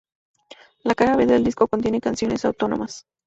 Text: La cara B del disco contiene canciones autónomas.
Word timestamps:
La 0.83 0.95
cara 0.95 1.15
B 1.15 1.27
del 1.27 1.43
disco 1.43 1.67
contiene 1.67 2.01
canciones 2.01 2.43
autónomas. 2.45 3.05